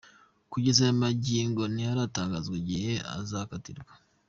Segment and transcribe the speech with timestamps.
[0.51, 3.93] Kugeza aya magingo, ntiharatangazwa igihe azakatirwa.